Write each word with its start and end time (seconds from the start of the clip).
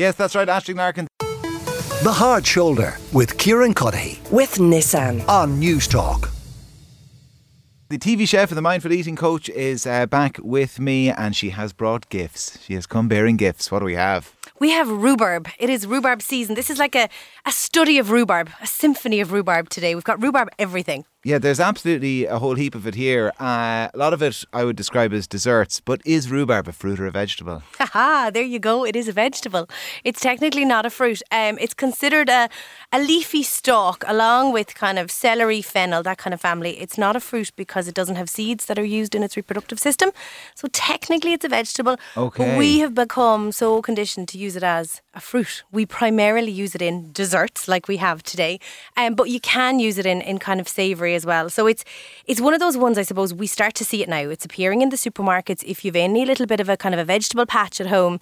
Yes, 0.00 0.14
that's 0.14 0.34
right, 0.34 0.48
Aisling 0.48 0.76
Larkin. 0.76 1.06
The 1.18 2.10
Hard 2.10 2.46
Shoulder 2.46 2.96
with 3.12 3.36
Kieran 3.36 3.74
Cuddihy 3.74 4.18
with 4.30 4.54
Nissan. 4.54 5.28
on 5.28 5.60
Newstalk. 5.60 6.30
The 7.90 7.98
TV 7.98 8.26
chef 8.26 8.50
and 8.50 8.56
the 8.56 8.62
mindful 8.62 8.94
eating 8.94 9.14
coach 9.14 9.50
is 9.50 9.86
uh, 9.86 10.06
back 10.06 10.38
with 10.42 10.80
me, 10.80 11.10
and 11.10 11.36
she 11.36 11.50
has 11.50 11.74
brought 11.74 12.08
gifts. 12.08 12.58
She 12.64 12.72
has 12.72 12.86
come 12.86 13.08
bearing 13.08 13.36
gifts. 13.36 13.70
What 13.70 13.80
do 13.80 13.84
we 13.84 13.94
have? 13.94 14.34
We 14.58 14.70
have 14.70 14.88
rhubarb. 14.88 15.48
It 15.58 15.68
is 15.68 15.86
rhubarb 15.86 16.22
season. 16.22 16.54
This 16.54 16.70
is 16.70 16.78
like 16.78 16.94
a, 16.94 17.10
a 17.44 17.52
study 17.52 17.98
of 17.98 18.10
rhubarb, 18.10 18.48
a 18.62 18.66
symphony 18.66 19.20
of 19.20 19.32
rhubarb 19.32 19.68
today. 19.68 19.94
We've 19.94 20.02
got 20.02 20.22
rhubarb 20.22 20.48
everything. 20.58 21.04
Yeah, 21.22 21.36
there's 21.36 21.60
absolutely 21.60 22.24
a 22.24 22.38
whole 22.38 22.54
heap 22.54 22.74
of 22.74 22.86
it 22.86 22.94
here. 22.94 23.30
Uh, 23.38 23.88
a 23.92 23.98
lot 23.98 24.14
of 24.14 24.22
it 24.22 24.42
I 24.54 24.64
would 24.64 24.76
describe 24.76 25.12
as 25.12 25.26
desserts, 25.26 25.78
but 25.78 26.00
is 26.06 26.30
rhubarb 26.30 26.66
a 26.66 26.72
fruit 26.72 26.98
or 26.98 27.06
a 27.06 27.10
vegetable? 27.10 27.62
Haha, 27.78 28.30
there 28.30 28.42
you 28.42 28.58
go. 28.58 28.86
It 28.86 28.96
is 28.96 29.06
a 29.06 29.12
vegetable. 29.12 29.68
It's 30.02 30.20
technically 30.20 30.64
not 30.64 30.86
a 30.86 30.90
fruit. 30.90 31.20
Um, 31.30 31.58
it's 31.60 31.74
considered 31.74 32.30
a, 32.30 32.48
a 32.90 32.98
leafy 32.98 33.42
stalk 33.42 34.02
along 34.06 34.54
with 34.54 34.74
kind 34.74 34.98
of 34.98 35.10
celery, 35.10 35.60
fennel, 35.60 36.02
that 36.04 36.16
kind 36.16 36.32
of 36.32 36.40
family. 36.40 36.80
It's 36.80 36.96
not 36.96 37.16
a 37.16 37.20
fruit 37.20 37.52
because 37.54 37.86
it 37.86 37.94
doesn't 37.94 38.16
have 38.16 38.30
seeds 38.30 38.64
that 38.64 38.78
are 38.78 38.84
used 38.84 39.14
in 39.14 39.22
its 39.22 39.36
reproductive 39.36 39.78
system. 39.78 40.12
So 40.54 40.68
technically 40.72 41.34
it's 41.34 41.44
a 41.44 41.50
vegetable. 41.50 41.98
Okay. 42.16 42.46
But 42.46 42.58
we 42.58 42.78
have 42.78 42.94
become 42.94 43.52
so 43.52 43.82
conditioned 43.82 44.28
to 44.28 44.38
use 44.38 44.56
it 44.56 44.62
as 44.62 45.02
a 45.14 45.20
fruit. 45.20 45.64
We 45.72 45.86
primarily 45.86 46.52
use 46.52 46.74
it 46.74 46.82
in 46.82 47.12
desserts 47.12 47.66
like 47.66 47.88
we 47.88 47.96
have 47.96 48.22
today. 48.22 48.60
Um, 48.96 49.14
but 49.14 49.28
you 49.28 49.40
can 49.40 49.80
use 49.80 49.98
it 49.98 50.06
in, 50.06 50.20
in 50.20 50.38
kind 50.38 50.60
of 50.60 50.68
savoury 50.68 51.14
as 51.14 51.26
well. 51.26 51.50
So 51.50 51.66
it's 51.66 51.84
it's 52.26 52.40
one 52.40 52.54
of 52.54 52.60
those 52.60 52.76
ones 52.76 52.98
I 52.98 53.02
suppose 53.02 53.34
we 53.34 53.46
start 53.46 53.74
to 53.76 53.84
see 53.84 54.02
it 54.02 54.08
now. 54.08 54.28
It's 54.28 54.44
appearing 54.44 54.82
in 54.82 54.90
the 54.90 54.96
supermarkets. 54.96 55.64
If 55.64 55.84
you've 55.84 55.96
any 55.96 56.24
little 56.24 56.46
bit 56.46 56.60
of 56.60 56.68
a 56.68 56.76
kind 56.76 56.94
of 56.94 57.00
a 57.00 57.04
vegetable 57.04 57.46
patch 57.46 57.80
at 57.80 57.88
home, 57.88 58.20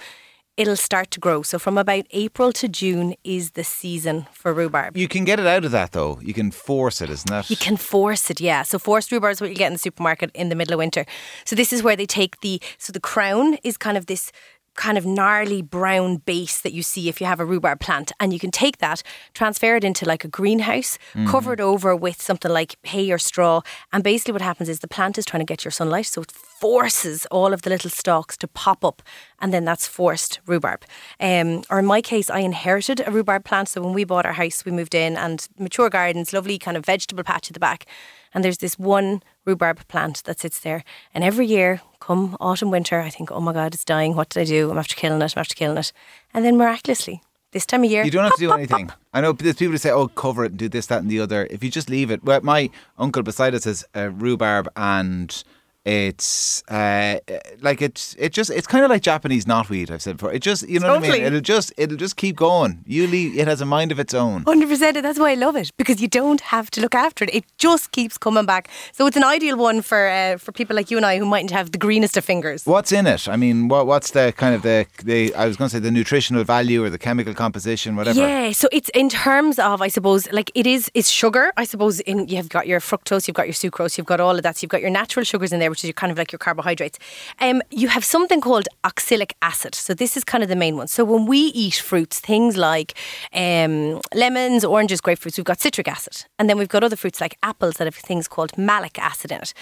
it'll 0.56 0.76
start 0.76 1.10
to 1.12 1.20
grow. 1.20 1.42
So 1.42 1.58
from 1.58 1.78
about 1.78 2.06
April 2.10 2.52
to 2.54 2.68
June 2.68 3.14
is 3.22 3.52
the 3.52 3.64
season 3.64 4.26
for 4.32 4.52
rhubarb. 4.52 4.96
You 4.96 5.06
can 5.08 5.24
get 5.24 5.38
it 5.38 5.46
out 5.46 5.64
of 5.64 5.70
that 5.72 5.92
though. 5.92 6.18
You 6.20 6.34
can 6.34 6.50
force 6.50 7.00
it, 7.00 7.10
isn't 7.10 7.30
that? 7.30 7.48
You 7.48 7.56
can 7.56 7.76
force 7.76 8.30
it, 8.30 8.40
yeah. 8.40 8.62
So 8.62 8.78
forced 8.78 9.12
rhubarb 9.12 9.32
is 9.32 9.40
what 9.40 9.50
you 9.50 9.56
get 9.56 9.68
in 9.68 9.74
the 9.74 9.78
supermarket 9.78 10.30
in 10.34 10.48
the 10.48 10.56
middle 10.56 10.74
of 10.74 10.78
winter. 10.78 11.04
So 11.44 11.54
this 11.54 11.72
is 11.72 11.82
where 11.82 11.96
they 11.96 12.06
take 12.06 12.40
the 12.40 12.60
so 12.76 12.92
the 12.92 13.00
crown 13.00 13.58
is 13.62 13.76
kind 13.76 13.96
of 13.96 14.06
this 14.06 14.32
kind 14.78 14.96
of 14.96 15.04
gnarly 15.04 15.60
brown 15.60 16.18
base 16.18 16.60
that 16.60 16.72
you 16.72 16.84
see 16.84 17.08
if 17.08 17.20
you 17.20 17.26
have 17.26 17.40
a 17.40 17.44
rhubarb 17.44 17.80
plant 17.80 18.12
and 18.20 18.32
you 18.32 18.38
can 18.38 18.52
take 18.52 18.78
that 18.78 19.02
transfer 19.34 19.74
it 19.74 19.82
into 19.82 20.06
like 20.06 20.24
a 20.24 20.28
greenhouse 20.28 20.98
cover 21.26 21.52
it 21.52 21.60
over 21.60 21.96
with 21.96 22.22
something 22.22 22.52
like 22.52 22.76
hay 22.84 23.10
or 23.10 23.18
straw 23.18 23.60
and 23.92 24.04
basically 24.04 24.32
what 24.32 24.40
happens 24.40 24.68
is 24.68 24.78
the 24.78 24.86
plant 24.86 25.18
is 25.18 25.24
trying 25.24 25.40
to 25.40 25.52
get 25.52 25.64
your 25.64 25.72
sunlight 25.72 26.06
so 26.06 26.22
it 26.22 26.30
forces 26.30 27.26
all 27.26 27.52
of 27.52 27.62
the 27.62 27.70
little 27.70 27.90
stalks 27.90 28.36
to 28.36 28.46
pop 28.46 28.84
up 28.84 29.02
and 29.40 29.52
then 29.52 29.64
that's 29.64 29.86
forced 29.86 30.40
rhubarb. 30.46 30.84
Um, 31.20 31.62
or 31.70 31.78
in 31.80 31.86
my 31.86 32.00
case 32.00 32.30
I 32.30 32.40
inherited 32.40 33.02
a 33.04 33.10
rhubarb 33.10 33.44
plant 33.44 33.68
so 33.68 33.82
when 33.82 33.94
we 33.94 34.04
bought 34.04 34.26
our 34.26 34.32
house 34.32 34.64
we 34.64 34.70
moved 34.70 34.94
in 34.94 35.16
and 35.16 35.46
mature 35.58 35.90
gardens 35.90 36.32
lovely 36.32 36.58
kind 36.58 36.76
of 36.76 36.86
vegetable 36.86 37.24
patch 37.24 37.50
at 37.50 37.54
the 37.54 37.60
back 37.60 37.84
and 38.34 38.44
there's 38.44 38.58
this 38.58 38.78
one 38.78 39.22
rhubarb 39.44 39.86
plant 39.88 40.22
that 40.24 40.40
sits 40.40 40.60
there. 40.60 40.84
And 41.14 41.24
every 41.24 41.46
year, 41.46 41.80
come 42.00 42.36
autumn, 42.40 42.70
winter, 42.70 43.00
I 43.00 43.10
think, 43.10 43.30
oh 43.30 43.40
my 43.40 43.52
God, 43.52 43.74
it's 43.74 43.84
dying. 43.84 44.14
What 44.14 44.28
did 44.30 44.40
I 44.40 44.44
do? 44.44 44.70
I'm 44.70 44.78
after 44.78 44.94
killing 44.94 45.20
it. 45.22 45.34
I'm 45.36 45.40
after 45.40 45.54
killing 45.54 45.78
it. 45.78 45.92
And 46.34 46.44
then 46.44 46.56
miraculously, 46.56 47.22
this 47.52 47.64
time 47.64 47.82
of 47.84 47.90
year, 47.90 48.04
You 48.04 48.10
don't 48.10 48.24
have 48.24 48.34
to 48.34 48.40
do 48.40 48.48
pop, 48.48 48.54
pop, 48.54 48.58
anything. 48.58 48.86
pop. 48.88 48.98
I 49.14 49.20
know 49.22 49.32
there's 49.32 49.56
people 49.56 49.72
who 49.72 49.78
say, 49.78 49.90
"Oh, 49.90 50.08
cover 50.08 50.44
it 50.44 50.50
and 50.52 50.58
do 50.58 50.68
this, 50.68 50.86
that, 50.86 51.00
and 51.00 51.10
the 51.10 51.20
other." 51.20 51.46
If 51.50 51.64
you 51.64 51.70
just 51.70 51.88
leave 51.88 52.10
it, 52.10 52.22
well, 52.22 52.40
my 52.42 52.68
uncle 52.98 53.22
beside 53.22 53.54
us 53.54 53.64
has 53.64 53.84
uh, 53.96 54.10
rhubarb, 54.10 54.68
and 54.76 55.42
it's 55.84 56.62
uh, 56.68 57.18
like 57.60 57.80
it's 57.80 58.14
it 58.18 58.32
just 58.32 58.50
it's 58.50 58.66
kind 58.66 58.84
of 58.84 58.90
like 58.90 59.02
Japanese 59.02 59.46
knotweed. 59.46 59.90
I've 59.90 60.02
said 60.02 60.16
before. 60.18 60.32
It 60.32 60.40
just 60.40 60.68
you 60.68 60.80
know 60.80 60.94
what 60.94 61.04
I 61.04 61.12
mean. 61.12 61.22
It'll 61.22 61.40
just 61.40 61.72
it'll 61.76 61.96
just 61.96 62.16
keep 62.16 62.36
going. 62.36 62.84
You 62.86 63.06
leave. 63.06 63.38
It 63.38 63.48
has 63.48 63.60
a 63.60 63.66
mind 63.66 63.92
of 63.92 63.98
its 63.98 64.12
own. 64.12 64.44
100%. 64.44 65.02
That's 65.02 65.18
why 65.18 65.30
I 65.30 65.34
love 65.34 65.56
it 65.56 65.70
because 65.76 66.02
you 66.02 66.08
don't 66.08 66.40
have 66.40 66.70
to 66.72 66.80
look 66.80 66.94
after 66.94 67.24
it. 67.24 67.34
It 67.34 67.44
just 67.56 67.92
keeps 67.92 68.18
coming 68.18 68.44
back. 68.44 68.68
So 68.92 69.06
it's 69.06 69.16
an 69.16 69.24
ideal 69.24 69.56
one 69.56 69.80
for 69.80 70.08
uh, 70.08 70.36
for 70.36 70.52
people 70.52 70.76
like 70.76 70.90
you 70.90 70.96
and 70.96 71.06
I 71.06 71.18
who 71.18 71.24
mightn't 71.24 71.52
have 71.52 71.72
the 71.72 71.78
greenest 71.78 72.16
of 72.16 72.24
fingers. 72.24 72.66
What's 72.66 72.92
in 72.92 73.06
it? 73.06 73.28
I 73.28 73.36
mean, 73.36 73.68
what 73.68 73.86
what's 73.86 74.10
the 74.10 74.34
kind 74.36 74.54
of 74.54 74.62
the 74.62 74.86
the 75.04 75.34
I 75.34 75.46
was 75.46 75.56
going 75.56 75.70
to 75.70 75.76
say 75.76 75.80
the 75.80 75.90
nutritional 75.90 76.44
value 76.44 76.84
or 76.84 76.90
the 76.90 76.98
chemical 76.98 77.34
composition, 77.34 77.96
whatever. 77.96 78.18
Yeah, 78.18 78.52
so 78.52 78.68
it's 78.72 78.90
in 78.90 79.08
terms 79.08 79.58
of, 79.58 79.80
I 79.80 79.88
suppose, 79.88 80.30
like 80.32 80.50
it 80.54 80.66
is 80.66 80.90
is 80.94 81.10
sugar. 81.10 81.52
I 81.56 81.64
suppose 81.64 82.00
in 82.00 82.28
you've 82.28 82.48
got 82.48 82.66
your 82.66 82.80
fructose, 82.80 83.26
you've 83.26 83.34
got 83.36 83.46
your 83.46 83.54
sucrose, 83.54 83.96
you've 83.96 84.06
got 84.06 84.20
all 84.20 84.36
of 84.36 84.42
that. 84.42 84.56
So 84.56 84.64
you've 84.64 84.70
got 84.70 84.82
your 84.82 84.90
natural 84.90 85.24
sugars 85.24 85.52
in 85.52 85.60
there, 85.60 85.67
which 85.70 85.84
is 85.84 85.92
kind 85.92 86.10
of 86.10 86.18
like 86.18 86.32
your 86.32 86.38
carbohydrates. 86.38 86.98
Um, 87.40 87.62
you 87.70 87.88
have 87.88 88.04
something 88.04 88.40
called 88.40 88.68
oxalic 88.84 89.34
acid. 89.42 89.74
So 89.74 89.94
this 89.94 90.16
is 90.16 90.24
kind 90.24 90.42
of 90.42 90.48
the 90.48 90.56
main 90.56 90.76
one. 90.76 90.88
So 90.88 91.04
when 91.04 91.26
we 91.26 91.38
eat 91.38 91.76
fruits, 91.76 92.20
things 92.20 92.56
like 92.56 92.94
um, 93.32 94.00
lemons, 94.14 94.64
oranges, 94.64 95.00
grapefruits, 95.00 95.36
we've 95.36 95.44
got 95.44 95.60
citric 95.60 95.88
acid, 95.88 96.26
and 96.38 96.48
then 96.48 96.58
we've 96.58 96.68
got 96.68 96.84
other 96.84 96.96
fruits 96.96 97.20
like 97.20 97.36
apples 97.42 97.74
that 97.74 97.86
have 97.86 97.94
things 97.94 98.28
called 98.28 98.56
malic 98.56 98.98
acid 98.98 99.32
in 99.32 99.40
it 99.40 99.54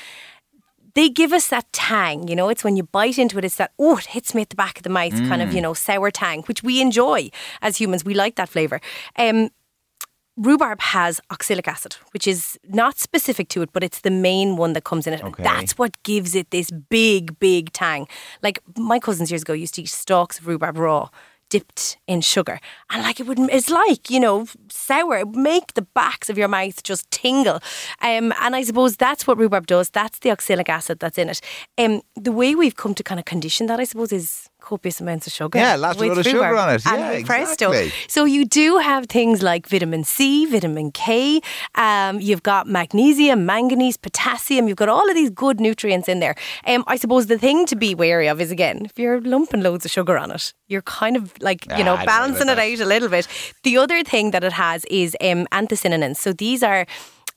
they 0.97 1.11
give 1.11 1.35
us 1.35 1.49
that 1.49 1.71
tang, 1.75 2.27
you 2.27 2.35
know, 2.35 2.49
it's 2.49 2.65
when 2.65 2.75
you 2.75 2.83
bite 2.83 3.19
into 3.19 3.37
it, 3.37 3.45
it's 3.45 3.57
that, 3.57 3.73
oh, 3.79 3.99
it 3.99 4.07
hits 4.07 4.35
me 4.35 4.41
at 4.41 4.49
the 4.49 4.57
back 4.57 4.79
of 4.79 4.83
the 4.83 4.89
mouth, 4.89 5.13
kind 5.29 5.43
of, 5.43 5.53
you 5.53 5.61
know, 5.61 5.75
sour 5.75 6.11
tang, 6.11 6.43
which 6.45 6.63
we 6.63 6.81
enjoy 6.81 7.29
as 7.61 7.77
humans. 7.77 8.03
We 8.03 8.15
like 8.15 8.37
that 8.37 8.49
flavour. 8.49 8.81
Um, 9.17 9.51
rhubarb 10.37 10.81
has 10.81 11.21
oxalic 11.31 11.69
acid, 11.69 11.97
which 12.13 12.27
is 12.27 12.59
not 12.69 12.99
specific 12.99 13.49
to 13.49 13.63
it, 13.63 13.71
but 13.73 13.83
it's 13.83 14.01
the 14.01 14.11
main 14.11 14.57
one 14.57 14.73
that 14.75 14.85
comes 14.85 15.07
in 15.07 15.15
it. 15.15 15.25
Okay. 15.25 15.43
That's 15.43 15.79
what 15.79 16.03
gives 16.03 16.35
it 16.35 16.51
this 16.51 16.71
big, 16.71 17.39
big 17.39 17.73
tang. 17.73 18.07
Like 18.43 18.61
my 18.77 18.99
cousins 18.99 19.31
years 19.31 19.43
ago 19.43 19.53
used 19.53 19.75
to 19.77 19.83
eat 19.83 19.89
stalks 19.89 20.39
of 20.39 20.47
rhubarb 20.47 20.79
raw. 20.79 21.09
Dipped 21.49 21.97
in 22.09 22.23
sugar, 22.23 22.59
and 22.91 23.05
like 23.05 23.21
it 23.21 23.27
would, 23.29 23.39
it's 23.39 23.71
like 23.71 24.11
you 24.11 24.19
know, 24.19 24.49
sour. 24.69 25.19
It 25.19 25.29
would 25.29 25.37
make 25.37 25.75
the 25.75 25.83
backs 25.83 26.29
of 26.29 26.37
your 26.37 26.49
mouth 26.49 26.83
just 26.83 27.09
tingle. 27.13 27.61
Um, 28.03 28.35
and 28.41 28.57
I 28.57 28.65
suppose 28.65 28.97
that's 28.97 29.29
what 29.29 29.39
rhubarb 29.39 29.69
does. 29.69 29.89
That's 29.89 30.19
the 30.19 30.33
oxalic 30.33 30.69
acid 30.69 30.99
that's 30.99 31.19
in 31.19 31.29
it. 31.29 31.41
Um, 31.79 32.03
the 32.17 32.33
way 32.33 32.57
we've 32.57 32.75
come 32.75 32.97
to 32.97 33.05
kind 33.05 33.21
of 33.21 33.27
condition 33.27 33.69
that, 33.69 33.79
I 33.79 33.85
suppose, 33.85 34.11
is 34.11 34.51
copious 34.67 35.01
amounts 35.01 35.27
of 35.29 35.33
sugar. 35.33 35.59
Yeah, 35.59 35.77
lots 35.77 35.97
of 35.97 36.01
with 36.01 36.09
load 36.11 36.19
of 36.19 36.27
sugar 36.27 36.57
on 36.57 36.69
it. 36.75 36.83
and 36.87 37.01
Yeah, 37.01 37.27
presto. 37.27 37.71
exactly. 37.71 37.93
So 38.09 38.25
you 38.25 38.45
do 38.45 38.79
have 38.79 39.07
things 39.07 39.43
like 39.51 39.69
vitamin 39.69 40.03
C, 40.05 40.45
vitamin 40.47 40.91
K. 40.91 41.41
Um, 41.77 42.21
you've 42.21 42.43
got 42.43 42.67
magnesium, 42.67 43.47
manganese, 43.47 43.97
potassium. 43.97 44.67
You've 44.69 44.83
got 44.85 44.89
all 44.89 45.09
of 45.09 45.15
these 45.15 45.31
good 45.31 45.61
nutrients 45.61 46.09
in 46.09 46.19
there. 46.21 46.35
Um, 46.67 46.83
I 46.87 46.97
suppose 46.97 47.27
the 47.27 47.39
thing 47.39 47.65
to 47.67 47.77
be 47.77 47.95
wary 47.95 48.29
of 48.29 48.41
is 48.41 48.51
again, 48.51 48.83
if 48.85 48.99
you're 48.99 49.21
lumping 49.21 49.63
loads 49.63 49.85
of 49.85 49.91
sugar 49.91 50.19
on 50.19 50.31
it, 50.33 50.53
you're 50.69 50.83
kind 50.83 51.17
of 51.17 51.33
like 51.41 51.65
you 51.67 51.83
Ah, 51.83 51.89
know 51.89 51.95
I 51.97 52.05
balancing 52.05 52.49
it 52.49 52.59
out 52.59 52.81
a 52.81 52.89
little 52.95 53.09
bit. 53.09 53.29
The 53.63 53.79
other 53.79 54.03
thing 54.05 54.33
that 54.33 54.43
it 54.45 54.53
has 54.53 54.85
is 54.87 55.17
um, 55.21 55.47
anthocyanins. 55.53 56.17
So 56.17 56.33
these 56.33 56.63
are. 56.63 56.87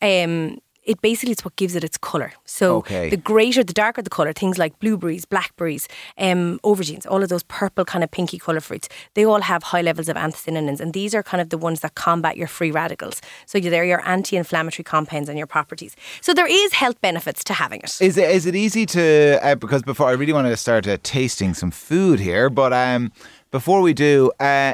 Um, 0.02 0.60
it 0.92 0.98
basically 1.10 1.32
it's 1.36 1.46
what 1.46 1.56
gives 1.62 1.76
it 1.80 1.84
its 1.90 1.98
colour. 2.12 2.32
So 2.46 2.66
Okay. 2.82 3.10
the 3.14 3.22
greater, 3.32 3.64
the 3.72 3.78
darker 3.84 4.02
the 4.02 4.10
colour, 4.20 4.34
things 4.34 4.58
like 4.64 4.74
blueberries, 4.84 5.26
blackberries, 5.34 5.86
um, 6.28 6.60
aubergines, 6.70 7.06
all 7.12 7.22
of 7.26 7.30
those 7.34 7.44
purple 7.60 7.86
kind 7.86 8.04
of 8.06 8.10
pinky 8.18 8.40
colour 8.46 8.62
fruits, 8.70 8.88
they 9.14 9.24
all 9.30 9.42
have 9.52 9.62
high 9.74 9.84
levels 9.90 10.08
of 10.10 10.16
anthocyanins, 10.26 10.80
and 10.84 10.90
these 11.00 11.12
are 11.18 11.24
kind 11.32 11.42
of 11.44 11.50
the 11.50 11.58
ones 11.68 11.80
that 11.84 11.94
combat 12.06 12.34
your 12.42 12.48
free 12.58 12.72
radicals. 12.82 13.22
So 13.46 13.60
they're 13.60 13.90
your 13.94 14.04
anti-inflammatory 14.16 14.84
compounds 14.84 15.30
and 15.30 15.38
your 15.38 15.48
properties. 15.58 15.94
So 16.22 16.34
there 16.34 16.52
is 16.64 16.70
health 16.74 17.00
benefits 17.02 17.44
to 17.50 17.54
having 17.54 17.82
it. 17.82 17.92
Is 18.10 18.18
it 18.18 18.30
is 18.38 18.46
it 18.46 18.56
easy 18.66 18.86
to 18.98 19.04
uh, 19.44 19.56
because 19.64 19.84
before 19.84 20.08
I 20.14 20.16
really 20.22 20.34
want 20.34 20.48
to 20.48 20.58
start 20.58 20.88
uh, 20.88 20.98
tasting 21.18 21.54
some 21.62 21.72
food 21.72 22.20
here, 22.20 22.50
but 22.50 22.72
um, 22.74 23.12
before 23.52 23.82
we 23.88 23.94
do, 23.94 24.32
uh, 24.40 24.74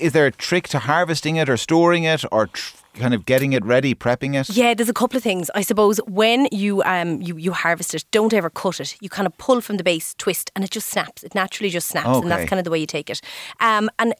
is 0.00 0.12
there 0.12 0.26
a 0.26 0.30
trick 0.48 0.68
to 0.68 0.78
harvesting 0.78 1.36
it 1.36 1.48
or 1.48 1.56
storing 1.56 2.04
it 2.04 2.22
or 2.30 2.46
tr- 2.48 2.76
kind 2.96 3.14
of 3.14 3.26
getting 3.26 3.52
it 3.52 3.64
ready, 3.64 3.94
prepping 3.94 4.34
it? 4.34 4.48
Yeah, 4.50 4.74
there's 4.74 4.88
a 4.88 4.94
couple 4.94 5.16
of 5.16 5.22
things. 5.22 5.50
I 5.54 5.62
suppose 5.62 5.98
when 6.06 6.48
you 6.50 6.82
um 6.82 7.20
you, 7.22 7.36
you 7.36 7.52
harvest 7.52 7.94
it, 7.94 8.04
don't 8.10 8.32
ever 8.32 8.50
cut 8.50 8.80
it. 8.80 8.96
You 9.00 9.08
kind 9.08 9.26
of 9.26 9.36
pull 9.38 9.60
from 9.60 9.76
the 9.76 9.84
base, 9.84 10.14
twist, 10.14 10.50
and 10.54 10.64
it 10.64 10.70
just 10.70 10.88
snaps. 10.88 11.22
It 11.22 11.34
naturally 11.34 11.70
just 11.70 11.88
snaps, 11.88 12.06
and 12.22 12.30
that's 12.30 12.48
kind 12.48 12.58
of 12.58 12.64
the 12.64 12.70
way 12.70 12.78
you 12.78 12.86
take 12.86 13.10
it. 13.10 13.20
Um, 13.60 13.90
and 13.98 14.14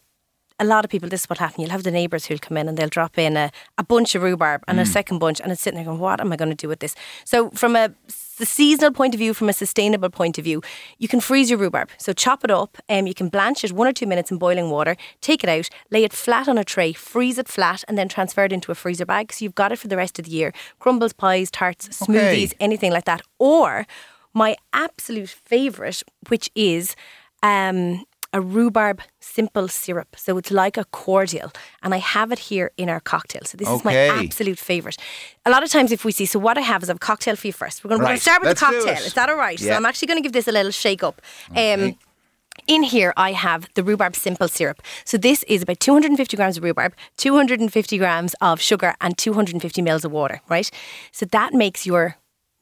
a 0.59 0.65
lot 0.65 0.85
of 0.85 0.91
people, 0.91 1.09
this 1.09 1.23
is 1.23 1.31
what 1.31 1.39
happens. 1.39 1.59
You'll 1.59 1.71
have 1.71 1.83
the 1.83 1.91
neighbours 1.91 2.27
who'll 2.27 2.39
come 2.39 2.57
in 2.57 2.69
and 2.69 2.79
they'll 2.79 2.89
drop 2.89 3.19
in 3.19 3.37
a, 3.37 3.51
a 3.77 3.85
bunch 3.85 4.15
of 4.15 4.23
rhubarb 4.23 4.63
and 4.67 4.81
a 4.81 4.87
second 4.87 5.19
bunch, 5.19 5.41
and 5.41 5.53
it's 5.53 5.61
sitting 5.61 5.77
there 5.77 5.85
going, 5.85 5.99
"What 5.99 6.21
am 6.21 6.33
I 6.33 6.37
going 6.37 6.51
to 6.51 6.55
do 6.55 6.69
with 6.69 6.81
this?" 6.81 6.95
So, 7.25 7.51
from 7.51 7.77
a 7.77 7.93
the 8.39 8.47
seasonal 8.47 8.93
point 8.93 9.15
of 9.15 9.19
view, 9.19 9.33
from 9.33 9.49
a 9.49 9.53
sustainable 9.53 10.11
point 10.11 10.37
of 10.39 10.45
view, 10.45 10.63
you 10.99 11.09
can 11.09 11.21
freeze 11.21 11.49
your 11.49 11.59
rhubarb. 11.59 11.89
So 11.97 12.13
chop 12.13 12.45
it 12.45 12.51
up, 12.51 12.77
and 12.89 13.09
you 13.09 13.15
can 13.15 13.29
blanch 13.29 13.65
it 13.65 13.73
one 13.73 13.87
or 13.87 13.93
two 13.93 14.07
minutes 14.07 14.31
in 14.31 14.39
boiling 14.39 14.71
water. 14.71 14.97
Take 15.21 15.43
it 15.43 15.49
out, 15.49 15.69
lay 15.91 16.05
it 16.05 16.13
flat 16.13 16.49
on 16.49 16.59
a 16.59 16.65
tray, 16.65 16.93
freeze 16.93 17.39
it 17.39 17.49
flat, 17.49 17.83
and 17.89 17.97
then 17.97 18.09
transfer 18.09 18.45
it 18.45 18.53
into 18.53 18.71
a 18.71 18.75
freezer 18.75 19.07
bag. 19.07 19.33
So 19.33 19.45
you've 19.45 19.55
got 19.55 19.73
it 19.73 19.79
for 19.79 19.89
the 19.89 19.97
rest 19.97 20.19
of 20.19 20.27
the 20.27 20.31
year. 20.31 20.53
Crumbles, 20.79 21.13
pies, 21.13 21.51
tarts, 21.51 21.89
smoothies, 21.89 22.53
anything 22.61 22.93
like 22.93 23.05
that. 23.05 23.23
Or 23.39 23.87
my 24.35 24.57
absolute 24.73 25.31
favourite, 25.31 26.03
which 26.29 26.51
is 26.55 26.95
um, 27.43 28.05
a 28.37 28.41
rhubarb 28.41 28.99
simple 29.21 29.67
syrup. 29.69 30.11
So 30.25 30.31
it's 30.41 30.51
like 30.51 30.77
a 30.77 30.85
cordial. 31.03 31.49
And 31.83 31.95
I 31.95 32.01
have 32.17 32.29
it 32.35 32.41
here 32.51 32.69
in 32.77 32.89
our 32.89 33.01
cocktail. 33.01 33.43
So 33.45 33.57
this 33.57 33.69
is 33.69 33.85
my 33.85 33.95
absolute 34.25 34.59
favourite. 34.59 34.99
A 35.47 35.51
lot 35.51 35.63
of 35.63 35.71
times 35.71 35.91
if 35.93 36.05
we 36.05 36.13
see, 36.13 36.27
so 36.27 36.39
what 36.39 36.57
I 36.59 36.65
have 36.73 36.83
is 36.83 36.89
I 36.89 36.93
have 36.93 37.03
a 37.05 37.09
cocktail 37.11 37.37
for 37.37 37.47
you 37.47 37.53
first. 37.53 37.83
We're 37.83 37.91
going 37.91 38.03
Right, 38.03 38.17
to 38.17 38.21
start 38.21 38.43
with 38.43 38.59
the 38.59 38.65
let's 38.65 38.75
do 38.75 38.85
cocktail. 38.87 39.07
Is 39.07 39.15
that 39.15 39.29
all 39.31 39.37
right? 39.47 39.59
Yeah. 39.61 39.69
So 39.71 39.75
I'm 39.77 39.87
actually 39.87 40.09
going 40.09 40.19
to 40.23 40.27
give 40.27 40.33
this 40.33 40.49
a 40.49 40.53
little 40.53 40.73
shake 40.73 41.03
up. 41.03 41.23
Um, 41.55 41.97
In 42.69 42.83
here, 42.83 43.13
I 43.29 43.33
have 43.33 43.69
the 43.75 43.83
rhubarb 43.83 44.15
simple 44.17 44.49
syrup. 44.49 44.79
So 45.05 45.19
this 45.19 45.43
is 45.47 45.63
about 45.63 45.79
250 45.79 46.37
grams 46.37 46.57
of 46.57 46.65
rhubarb, 46.65 46.93
250 47.19 47.99
grams 47.99 48.35
of 48.41 48.61
sugar, 48.61 48.95
and 49.01 49.17
250 49.19 49.83
mils 49.83 50.05
of 50.07 50.11
water. 50.13 50.41
Right. 50.49 50.71
So 51.13 51.27
that 51.27 51.53
makes 51.53 51.85
your 51.87 52.17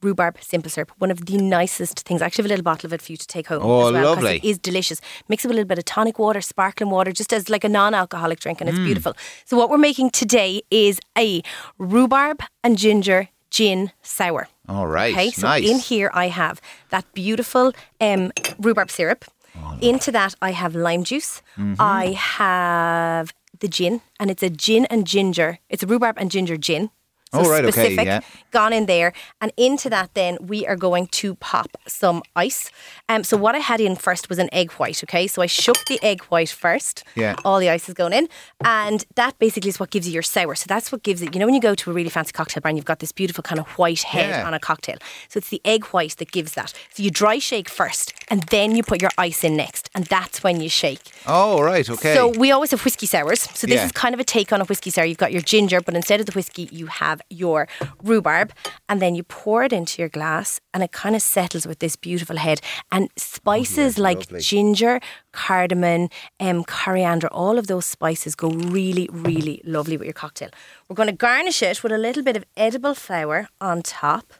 rhubarb 0.05 0.35
simple 0.41 0.69
syrup 0.75 0.91
one 1.03 1.11
of 1.15 1.19
the 1.29 1.37
nicest 1.37 1.97
things. 2.07 2.21
I 2.21 2.25
actually 2.27 2.43
have 2.43 2.51
a 2.51 2.53
little 2.55 2.63
bottle 2.71 2.87
of 2.87 2.93
it 2.93 3.01
for 3.01 3.11
you 3.13 3.17
to 3.17 3.27
take 3.35 3.47
home. 3.51 3.61
Oh, 3.63 3.87
as 3.87 3.93
well, 3.93 4.03
lovely. 4.13 4.37
It 4.37 4.45
is 4.51 4.57
delicious. 4.69 4.99
Mix 5.29 5.43
it 5.43 5.47
with 5.47 5.55
a 5.55 5.57
little 5.59 5.67
bit 5.73 5.79
of 5.83 5.85
tonic 5.85 6.17
water, 6.19 6.41
sparkling 6.41 6.89
water, 6.97 7.11
just 7.11 7.31
as 7.33 7.49
like 7.49 7.63
a 7.63 7.69
non-alcoholic 7.69 8.39
drink, 8.39 8.61
and 8.61 8.69
it's 8.69 8.79
Mm. 8.79 8.85
beautiful. 8.85 9.13
So 9.45 9.57
what 9.57 9.67
we're 9.69 9.85
making 9.89 10.11
today 10.11 10.51
is 10.71 10.99
a 11.17 11.41
rhubarb 11.77 12.37
and 12.63 12.77
ginger 12.77 13.29
gin 13.49 13.91
sour. 14.01 14.47
All 14.67 14.87
right, 14.87 15.13
Okay, 15.13 15.31
so 15.31 15.47
nice. 15.47 15.69
in 15.69 15.79
here 15.79 16.09
I 16.13 16.27
have 16.29 16.59
that 16.89 17.05
beautiful 17.13 17.71
um, 18.01 18.31
rhubarb 18.59 18.89
syrup. 18.91 19.25
Oh, 19.57 19.77
Into 19.81 20.11
that 20.11 20.35
I 20.41 20.51
have 20.51 20.75
lime 20.75 21.03
juice. 21.03 21.41
Mm-hmm. 21.57 21.75
I 21.79 22.05
have 22.39 23.33
the 23.59 23.67
gin, 23.69 24.01
and 24.19 24.29
it's 24.29 24.43
a 24.43 24.49
gin 24.49 24.85
and 24.91 25.07
ginger. 25.07 25.59
It's 25.69 25.83
a 25.83 25.87
rhubarb 25.87 26.17
and 26.17 26.29
ginger 26.29 26.57
gin. 26.57 26.89
So 27.35 27.41
Oh, 27.41 27.49
right, 27.51 27.63
okay, 27.65 27.71
specific, 27.71 28.05
yeah. 28.05 28.19
gone 28.51 28.73
in 28.73 28.85
there. 28.85 29.13
And 29.41 29.51
into 29.57 29.89
that, 29.89 30.13
then 30.13 30.37
we 30.41 30.65
are 30.65 30.75
going 30.75 31.07
to 31.21 31.35
pop 31.35 31.69
some 31.87 32.23
ice. 32.35 32.69
Um, 33.09 33.23
so 33.23 33.37
what 33.37 33.55
I 33.55 33.59
had 33.59 33.79
in 33.81 33.95
first 33.95 34.29
was 34.29 34.39
an 34.39 34.49
egg 34.53 34.71
white. 34.73 35.03
Okay, 35.03 35.27
so 35.27 35.41
I 35.41 35.45
shook 35.47 35.77
the 35.87 35.99
egg 36.03 36.21
white 36.23 36.49
first. 36.49 37.03
Yeah. 37.15 37.35
All 37.45 37.59
the 37.59 37.69
ice 37.69 37.87
is 37.89 37.93
going 37.93 38.13
in, 38.13 38.27
and 38.63 39.05
that 39.15 39.37
basically 39.39 39.69
is 39.69 39.79
what 39.79 39.89
gives 39.91 40.07
you 40.07 40.13
your 40.13 40.23
sour. 40.23 40.55
So 40.55 40.65
that's 40.67 40.91
what 40.91 41.03
gives 41.03 41.21
it. 41.21 41.33
You 41.33 41.39
know, 41.39 41.45
when 41.45 41.55
you 41.55 41.61
go 41.61 41.75
to 41.75 41.91
a 41.91 41.93
really 41.93 42.09
fancy 42.09 42.31
cocktail 42.31 42.61
bar 42.61 42.69
and 42.69 42.77
you've 42.77 42.85
got 42.85 42.99
this 42.99 43.11
beautiful 43.11 43.41
kind 43.43 43.59
of 43.59 43.67
white 43.77 44.03
head 44.03 44.29
Yeah. 44.29 44.47
on 44.47 44.53
a 44.53 44.59
cocktail. 44.59 44.97
So 45.29 45.37
it's 45.39 45.49
the 45.49 45.61
egg 45.65 45.85
white 45.87 46.15
that 46.17 46.31
gives 46.31 46.53
that. 46.53 46.73
So 46.93 47.03
you 47.03 47.11
dry 47.11 47.39
shake 47.39 47.69
first, 47.69 48.13
and 48.29 48.43
then 48.43 48.75
you 48.75 48.83
put 48.83 49.01
your 49.01 49.11
ice 49.17 49.43
in 49.43 49.55
next, 49.57 49.89
and 49.95 50.05
that's 50.05 50.43
when 50.43 50.61
you 50.61 50.69
shake. 50.69 51.01
Oh, 51.27 51.61
right, 51.61 51.87
okay. 51.89 52.13
So 52.15 52.29
we 52.29 52.51
always 52.51 52.71
have 52.71 52.83
whiskey 52.85 53.05
sours. 53.05 53.41
So 53.41 53.67
this 53.67 53.77
Yeah. 53.77 53.85
is 53.85 53.91
kind 53.91 54.13
of 54.13 54.19
a 54.19 54.23
take 54.23 54.53
on 54.53 54.61
a 54.61 54.65
whiskey 54.65 54.89
sour. 54.89 55.05
You've 55.05 55.17
got 55.17 55.31
your 55.31 55.41
ginger, 55.41 55.81
but 55.81 55.95
instead 55.95 56.19
of 56.19 56.25
the 56.25 56.31
whiskey, 56.33 56.69
you 56.71 56.87
have 56.87 57.21
your 57.29 57.67
rhubarb, 58.03 58.53
and 58.87 59.01
then 59.01 59.15
you 59.15 59.23
pour 59.23 59.63
it 59.63 59.73
into 59.73 60.01
your 60.01 60.09
glass, 60.09 60.59
and 60.73 60.83
it 60.83 60.91
kind 60.91 61.15
of 61.15 61.21
settles 61.21 61.65
with 61.67 61.79
this 61.79 61.95
beautiful 61.95 62.37
head. 62.37 62.61
And 62.91 63.09
spices 63.17 63.97
like 63.97 64.19
lovely. 64.19 64.39
ginger, 64.41 64.99
cardamom, 65.31 66.09
um, 66.39 66.63
coriander, 66.63 67.27
all 67.27 67.57
of 67.57 67.67
those 67.67 67.85
spices 67.85 68.35
go 68.35 68.49
really, 68.49 69.09
really 69.11 69.61
lovely 69.65 69.97
with 69.97 70.05
your 70.05 70.13
cocktail. 70.13 70.49
We're 70.87 70.95
going 70.95 71.09
to 71.09 71.15
garnish 71.15 71.61
it 71.61 71.83
with 71.83 71.91
a 71.91 71.97
little 71.97 72.23
bit 72.23 72.37
of 72.37 72.45
edible 72.55 72.93
flower 72.93 73.49
on 73.59 73.81
top. 73.81 74.33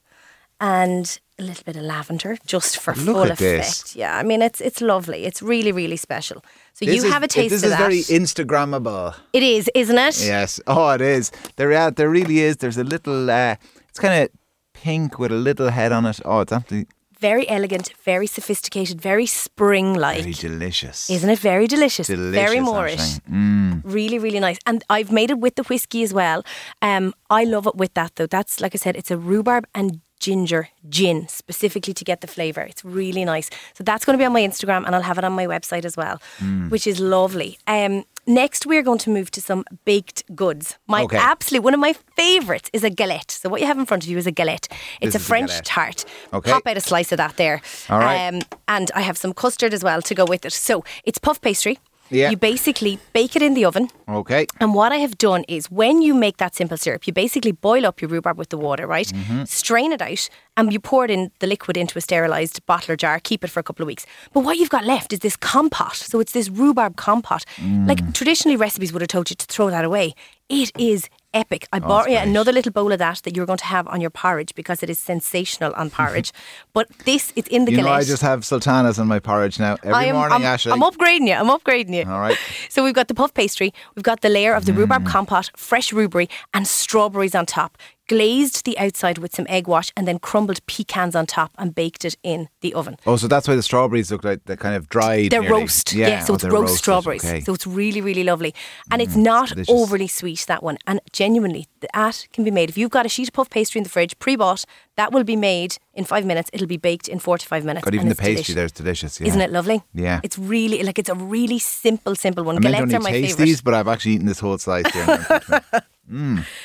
And 0.59 1.19
a 1.37 1.43
little 1.43 1.63
bit 1.65 1.75
of 1.75 1.83
lavender, 1.83 2.37
just 2.45 2.77
for 2.79 2.93
Look 2.95 3.05
full 3.05 3.23
effect. 3.23 3.39
this. 3.39 3.95
Yeah, 3.95 4.17
I 4.17 4.23
mean 4.23 4.41
it's 4.41 4.61
it's 4.61 4.79
lovely. 4.81 5.25
It's 5.25 5.41
really 5.41 5.71
really 5.71 5.97
special. 5.97 6.43
So 6.73 6.85
This 6.85 6.95
you 6.95 7.05
is- 7.05 7.11
have 7.13 7.23
a 7.23 7.27
taste 7.27 7.49
This 7.51 7.63
of 7.63 7.71
is 7.71 7.77
that. 7.77 7.79
very 7.79 8.01
Instagrammable. 8.19 9.15
It 9.33 9.43
is, 9.43 9.69
isn't 9.75 9.97
it? 9.97 10.25
Yes. 10.25 10.59
Oh, 10.67 10.89
it 10.91 11.01
is. 11.01 11.31
There, 11.55 11.71
yeah, 11.71 11.89
there 11.89 12.09
really 12.09 12.39
is. 12.39 12.57
There's 12.57 12.77
a 12.77 12.83
little. 12.83 13.29
Uh, 13.29 13.55
it's 13.89 13.99
kind 13.99 14.23
of 14.23 14.29
pink 14.73 15.19
with 15.19 15.31
a 15.31 15.35
little 15.35 15.69
head 15.69 15.91
on 15.91 16.05
it. 16.05 16.19
Oh, 16.25 16.41
it's 16.41 16.51
absolutely 16.51 16.87
Very 17.19 17.47
elegant, 17.49 17.93
very 18.03 18.27
sophisticated, 18.27 19.01
very 19.01 19.25
spring-like. 19.25 20.21
very 20.21 20.33
delicious. 20.33 21.09
Isn't 21.09 21.29
it 21.29 21.39
very 21.39 21.65
delicious? 21.67 22.07
delicious? 22.07 22.35
very 22.35 22.59
moreish. 22.59 23.19
Mm. 23.31 23.81
Really, 23.85 24.19
really 24.19 24.39
nice. 24.39 24.57
And 24.65 24.83
I've 24.89 25.11
made 25.11 25.31
it 25.31 25.39
with 25.39 25.55
the 25.55 25.63
whiskey 25.63 26.03
as 26.03 26.13
well. 26.13 26.43
Um, 26.81 27.13
I 27.29 27.45
love 27.45 27.67
it 27.67 27.75
with 27.75 27.93
that 27.93 28.11
though. 28.15 28.27
That's 28.27 28.59
like 28.59 28.75
I 28.75 28.79
said, 28.79 28.95
it's 28.95 29.11
a 29.11 29.17
rhubarb 29.17 29.65
and 29.73 30.01
ginger 30.19 30.69
gin 30.89 31.27
specifically 31.27 31.93
to 31.93 32.03
get 32.03 32.21
the 32.21 32.27
flavour. 32.27 32.61
It's 32.61 32.83
really 32.85 33.25
nice. 33.25 33.49
So 33.73 33.83
that's 33.83 34.05
going 34.05 34.17
to 34.17 34.21
be 34.21 34.25
on 34.25 34.33
my 34.33 34.41
Instagram 34.41 34.85
and 34.85 34.95
I'll 34.95 35.01
have 35.01 35.17
it 35.17 35.23
on 35.23 35.33
my 35.33 35.45
website 35.45 35.85
as 35.85 35.95
well, 35.97 36.21
Mm. 36.39 36.69
which 36.69 36.87
is 36.87 36.99
lovely. 36.99 37.57
Um, 37.67 38.05
next, 38.25 38.65
we're 38.65 38.81
going 38.81 38.97
to 38.99 39.09
move 39.09 39.29
to 39.31 39.41
some 39.41 39.63
baked 39.85 40.23
goods. 40.35 40.77
My 40.87 41.03
Okay. 41.03 41.17
absolute 41.17 41.63
one 41.63 41.73
of 41.73 41.79
my 41.79 41.93
favourites 42.15 42.69
is 42.73 42.83
a 42.83 42.89
galette. 42.89 43.31
So 43.31 43.49
what 43.49 43.61
you 43.61 43.67
have 43.67 43.77
in 43.77 43.85
front 43.85 44.03
of 44.03 44.09
you 44.09 44.17
is 44.17 44.25
a 44.27 44.31
galette. 44.31 44.67
It's 45.01 45.13
This 45.13 45.15
a 45.15 45.17
is 45.17 45.23
a 45.23 45.27
French 45.27 45.61
tart. 45.63 46.05
Okay. 46.33 46.51
Pop 46.51 46.65
out 46.65 46.77
a 46.77 46.81
slice 46.81 47.11
of 47.11 47.17
that 47.17 47.35
there. 47.37 47.61
All 47.89 47.99
right. 47.99 48.27
Um, 48.27 48.41
and 48.67 48.91
I 48.95 49.01
have 49.01 49.17
some 49.17 49.33
custard 49.33 49.73
as 49.73 49.83
well 49.83 50.01
to 50.01 50.15
go 50.15 50.25
with 50.25 50.45
it. 50.45 50.53
So 50.53 50.83
it's 51.03 51.19
puff 51.19 51.39
pastry. 51.41 51.77
Yeah. 52.09 52.29
You 52.29 52.37
basically 52.37 52.99
bake 53.13 53.35
it 53.35 53.41
in 53.41 53.53
the 53.53 53.65
oven. 53.65 53.89
Okay. 54.07 54.47
And 54.59 54.73
what 54.73 54.91
I 54.91 54.97
have 54.97 55.17
done 55.17 55.43
is 55.47 55.71
when 55.71 56.01
you 56.01 56.13
make 56.13 56.37
that 56.37 56.55
simple 56.55 56.77
syrup, 56.77 57.07
you 57.07 57.13
basically 57.13 57.51
boil 57.51 57.85
up 57.85 58.01
your 58.01 58.09
rhubarb 58.09 58.37
with 58.37 58.49
the 58.49 58.57
water, 58.57 58.85
right? 58.85 59.07
Mm-hmm. 59.07 59.45
Strain 59.45 59.91
it 59.91 60.01
out 60.01 60.29
and 60.57 60.71
you 60.71 60.79
pour 60.79 61.05
it 61.05 61.11
in 61.11 61.31
the 61.39 61.47
liquid 61.47 61.77
into 61.77 61.97
a 61.97 62.01
sterilised 62.01 62.65
bottle 62.65 62.93
or 62.93 62.95
jar, 62.95 63.19
keep 63.19 63.43
it 63.43 63.49
for 63.49 63.59
a 63.59 63.63
couple 63.63 63.83
of 63.83 63.87
weeks. 63.87 64.05
But 64.33 64.41
what 64.41 64.57
you've 64.57 64.69
got 64.69 64.85
left 64.85 65.13
is 65.13 65.19
this 65.19 65.35
compote. 65.35 65.95
So 65.95 66.19
it's 66.19 66.33
this 66.33 66.49
rhubarb 66.49 66.95
compote. 66.95 67.45
Mm. 67.57 67.87
Like 67.87 68.13
traditionally 68.13 68.55
recipes 68.55 68.93
would 68.93 69.01
have 69.01 69.09
told 69.09 69.29
you 69.29 69.35
to 69.35 69.45
throw 69.45 69.69
that 69.69 69.83
away. 69.83 70.13
It 70.47 70.71
is 70.77 71.09
epic. 71.35 71.67
I 71.73 71.79
bought 71.79 72.07
Oh, 72.07 72.11
it's 72.11 72.23
you 72.25 72.29
another 72.31 72.51
little 72.51 72.71
bowl 72.71 72.91
of 72.91 72.99
that 72.99 73.21
that 73.23 73.35
you're 73.35 73.45
going 73.45 73.57
to 73.59 73.65
have 73.65 73.87
on 73.87 74.01
your 74.01 74.09
porridge 74.09 74.55
because 74.55 74.81
it 74.81 74.89
is 74.89 74.97
sensational 74.97 75.73
on 75.75 75.89
porridge. 75.99 76.31
but 76.73 76.87
this 77.05 77.33
it's 77.35 77.47
in 77.49 77.65
the 77.65 77.71
You 77.71 77.81
know, 77.81 77.89
I 77.89 78.03
just 78.03 78.21
have 78.23 78.43
sultanas 78.45 78.97
in 78.97 79.07
my 79.07 79.19
porridge 79.19 79.59
now 79.59 79.77
every 79.83 80.09
am, 80.09 80.15
morning, 80.15 80.35
I'm, 80.37 80.43
Ashley. 80.43 80.71
I'm 80.71 80.81
upgrading 80.81 81.27
you. 81.27 81.33
I'm 81.33 81.47
upgrading 81.57 81.93
you. 81.93 82.09
All 82.11 82.19
right. 82.19 82.37
So 82.69 82.83
we've 82.83 82.93
got 82.95 83.07
the 83.07 83.13
puff 83.13 83.33
pastry, 83.33 83.73
we've 83.95 84.03
got 84.03 84.21
the 84.21 84.29
layer 84.29 84.53
of 84.55 84.65
the 84.65 84.71
Mm. 84.71 84.77
rhubarb 84.77 85.05
compote, 85.05 85.51
fresh 85.55 85.93
rhubarb, 85.93 86.29
and 86.53 86.67
strawberries 86.67 87.35
on 87.35 87.45
top. 87.45 87.77
Glazed 88.07 88.65
the 88.65 88.77
outside 88.77 89.17
with 89.17 89.35
some 89.35 89.47
egg 89.49 89.67
wash, 89.67 89.91
and 89.97 90.07
then 90.07 90.19
crumbled 90.19 90.63
pecans 90.67 91.15
on 91.15 91.25
top, 91.25 91.51
and 91.57 91.73
baked 91.73 92.05
it 92.05 92.15
in 92.21 92.49
the 92.61 92.71
oven. 92.75 92.97
Oh, 93.07 93.15
so 93.15 93.27
that's 93.27 93.47
why 93.47 93.55
the 93.55 93.63
strawberries 93.63 94.11
look 94.11 94.23
like 94.23 94.45
they're 94.45 94.55
kind 94.55 94.75
of 94.75 94.87
dried. 94.89 95.31
They're 95.31 95.41
nearly. 95.41 95.61
roast, 95.61 95.91
Yeah, 95.93 96.07
yeah. 96.09 96.19
so 96.19 96.33
oh, 96.33 96.35
it's 96.35 96.43
roast 96.43 96.53
roasted, 96.53 96.77
strawberries. 96.77 97.25
Okay. 97.25 97.39
Mm, 97.39 97.45
So 97.45 97.53
it's 97.55 97.65
really, 97.65 98.01
really 98.01 98.23
lovely, 98.23 98.53
and 98.91 99.01
it's 99.01 99.15
not 99.15 99.49
delicious. 99.49 99.73
overly 99.73 100.07
sweet. 100.07 100.45
That 100.47 100.61
one, 100.61 100.77
and 100.85 100.99
genuinely, 101.13 101.67
that 101.93 102.27
can 102.31 102.43
be 102.43 102.51
made. 102.51 102.69
If 102.69 102.77
you've 102.77 102.91
got 102.91 103.05
a 103.07 103.09
sheet 103.09 103.29
of 103.29 103.33
puff 103.33 103.49
pastry 103.49 103.79
in 103.79 103.83
the 103.83 103.89
fridge, 103.89 104.17
pre-bought, 104.19 104.65
that 104.97 105.11
will 105.11 105.23
be 105.23 105.35
made 105.35 105.77
in 105.95 106.05
five 106.05 106.25
minutes. 106.25 106.49
It'll 106.53 106.67
be 106.67 106.77
baked 106.77 107.07
in 107.07 107.17
four 107.17 107.39
to 107.39 107.45
five 107.47 107.65
minutes. 107.65 107.85
God, 107.85 107.95
even 107.95 108.09
the 108.09 108.15
pastry 108.15 108.33
delicious. 108.35 108.55
there's 108.55 108.71
delicious. 108.71 109.19
Yeah. 109.19 109.27
Isn't 109.29 109.41
it 109.41 109.51
lovely? 109.51 109.81
Yeah. 109.95 110.19
It's 110.23 110.37
really 110.37 110.83
like 110.83 110.99
it's 110.99 111.09
a 111.09 111.15
really 111.15 111.57
simple, 111.57 112.13
simple 112.15 112.43
one. 112.43 112.57
I 112.57 112.69
Galettes 112.69 112.93
are 112.93 112.99
my 112.99 113.09
taste 113.11 113.31
favourite. 113.31 113.45
these, 113.45 113.61
but 113.61 113.73
I've 113.73 113.87
actually 113.87 114.13
eaten 114.13 114.27
this 114.27 114.39
whole 114.39 114.57
slice 114.59 114.91
here. 114.93 115.41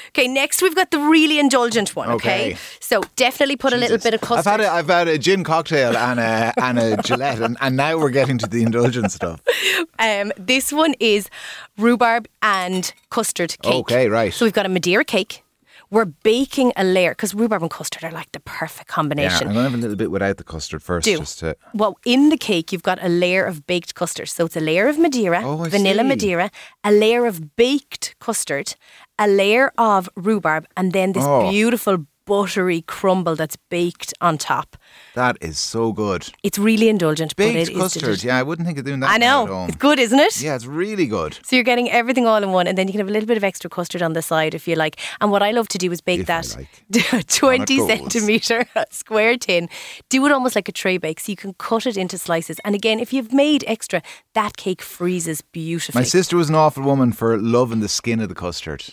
Okay, 0.08 0.28
next 0.28 0.60
we've 0.62 0.74
got 0.74 0.90
the 0.90 0.98
really 0.98 1.38
indulgent 1.38 1.96
one. 1.96 2.10
Okay, 2.10 2.50
Okay. 2.52 2.58
so 2.80 3.02
definitely 3.16 3.56
put 3.56 3.72
a 3.72 3.76
little 3.76 3.98
bit 3.98 4.12
of 4.14 4.20
custard. 4.20 4.46
I've 4.52 4.60
had 4.60 4.60
a, 4.60 4.70
I've 4.70 4.86
had 4.88 5.08
a 5.08 5.18
gin 5.18 5.44
cocktail 5.44 5.96
and 5.96 6.20
a 6.20 6.52
and 6.62 6.78
a 6.78 6.96
galette, 6.98 7.40
and, 7.40 7.56
and 7.60 7.76
now 7.76 7.96
we're 7.98 8.10
getting 8.10 8.38
to 8.38 8.46
the 8.46 8.62
indulgent 8.62 9.12
stuff. 9.12 9.40
Um, 9.98 10.32
this 10.38 10.72
one 10.72 10.94
is 10.98 11.28
rhubarb 11.76 12.26
and 12.40 12.90
custard 13.10 13.54
cake. 13.62 13.74
Okay, 13.74 14.08
right. 14.08 14.32
So 14.32 14.46
we've 14.46 14.52
got 14.54 14.64
a 14.64 14.70
Madeira 14.70 15.04
cake. 15.04 15.42
We're 15.90 16.06
baking 16.06 16.72
a 16.76 16.84
layer 16.84 17.10
because 17.10 17.34
rhubarb 17.34 17.60
and 17.62 17.70
custard 17.70 18.04
are 18.04 18.10
like 18.12 18.32
the 18.32 18.40
perfect 18.40 18.88
combination. 18.88 19.42
Yeah. 19.42 19.48
I'm 19.48 19.54
gonna 19.54 19.62
have 19.70 19.74
a 19.74 19.82
little 19.82 19.96
bit 19.96 20.10
without 20.10 20.38
the 20.38 20.44
custard 20.44 20.82
first, 20.82 21.04
Do. 21.04 21.18
just 21.18 21.40
to. 21.40 21.54
Well, 21.74 21.98
in 22.06 22.30
the 22.30 22.38
cake, 22.38 22.72
you've 22.72 22.82
got 22.82 23.02
a 23.04 23.08
layer 23.08 23.44
of 23.44 23.66
baked 23.66 23.94
custard. 23.94 24.28
So 24.30 24.46
it's 24.46 24.56
a 24.56 24.60
layer 24.60 24.86
of 24.88 24.98
Madeira, 24.98 25.42
Oh, 25.44 25.56
vanilla 25.64 26.02
see. 26.02 26.08
Madeira, 26.08 26.50
a 26.84 26.92
layer 26.92 27.26
of 27.26 27.56
baked 27.56 28.14
custard, 28.20 28.76
a 29.20 29.28
layer 29.28 29.70
of 29.78 30.08
rhubarb, 30.16 30.66
and 30.76 30.92
then 30.92 31.12
this 31.12 31.24
Oh. 31.24 31.48
beautiful 31.50 32.06
buttery 32.26 32.82
crumble 32.82 33.34
that's 33.34 33.56
baked 33.70 34.14
on 34.20 34.38
top. 34.38 34.76
That 35.16 35.36
is 35.40 35.58
so 35.58 35.92
good. 35.92 36.28
It's 36.44 36.58
really 36.60 36.88
indulgent, 36.88 37.34
but 37.34 37.52
Baked 37.52 37.74
custard. 37.74 38.22
Yeah, 38.22 38.38
I 38.38 38.44
wouldn't 38.44 38.66
think 38.66 38.78
of 38.78 38.84
doing 38.84 39.00
that. 39.00 39.10
I 39.10 39.16
know. 39.16 39.64
It's 39.66 39.76
good, 39.76 39.98
isn't 39.98 40.18
it? 40.20 40.40
Yeah, 40.40 40.54
it's 40.54 40.64
really 40.66 41.06
good. 41.06 41.38
So 41.44 41.56
you're 41.56 41.64
getting 41.64 41.90
everything 41.90 42.28
all 42.28 42.40
in 42.40 42.52
one, 42.52 42.68
and 42.68 42.78
then 42.78 42.86
you 42.86 42.92
can 42.92 43.00
have 43.00 43.08
a 43.08 43.12
little 43.12 43.26
bit 43.26 43.36
of 43.36 43.42
extra 43.42 43.68
custard 43.68 44.00
on 44.00 44.12
the 44.12 44.22
side 44.22 44.54
if 44.54 44.68
you 44.68 44.76
like. 44.76 44.96
And 45.20 45.32
what 45.32 45.42
I 45.42 45.50
love 45.50 45.66
to 45.68 45.78
do 45.78 45.90
is 45.90 46.00
bake 46.00 46.20
If 46.20 46.26
that 46.26 46.56
like. 46.56 47.26
20 47.26 47.78
centimeter 47.88 48.64
square 48.92 49.36
tin. 49.36 49.68
Do 50.08 50.24
it 50.26 50.30
almost 50.30 50.54
like 50.54 50.68
a 50.68 50.72
tray 50.72 50.98
bake, 50.98 51.18
so 51.18 51.32
you 51.32 51.36
can 51.36 51.54
cut 51.54 51.84
it 51.84 51.96
into 51.96 52.16
slices. 52.16 52.60
And 52.64 52.76
again, 52.76 53.00
if 53.00 53.12
you've 53.12 53.32
made 53.32 53.64
extra, 53.66 54.02
that 54.34 54.56
cake 54.56 54.82
freezes 54.82 55.40
beautifully. 55.42 56.00
My 56.02 56.04
sister 56.06 56.36
was 56.36 56.48
an 56.48 56.54
awful 56.54 56.84
woman 56.84 57.10
for 57.10 57.36
loving 57.38 57.80
the 57.80 57.88
skin 57.88 58.20
of 58.20 58.28
the 58.28 58.36
custard. 58.36 58.84